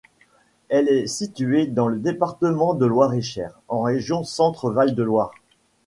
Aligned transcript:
Elle 0.69 0.89
est 0.89 1.05
située 1.05 1.67
dans 1.67 1.87
le 1.87 1.99
département 1.99 2.73
de 2.73 2.87
Loir-et-Cher, 2.87 3.61
en 3.67 3.83
région 3.83 4.23
Centre-Val 4.23 4.95
de 4.95 5.03
Loire. 5.03 5.29